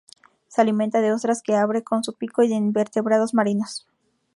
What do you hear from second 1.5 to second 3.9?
abre con su pico y de invertebrados marinos.